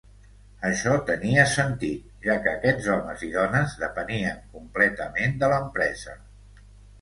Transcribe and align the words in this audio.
Això 0.67 0.93
tenia 1.09 1.43
sentit, 1.51 2.07
ja 2.23 2.37
que 2.45 2.49
aquests 2.53 2.87
homes 2.95 3.27
i 3.27 3.29
dones 3.35 3.77
depenien 3.85 4.41
completament 4.57 5.37
de 5.45 5.53
l'empresa. 5.55 6.19